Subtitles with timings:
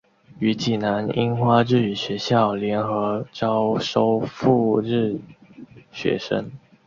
[0.39, 5.19] 与济南樱花日语学校联合招收赴日
[5.91, 6.49] 学生。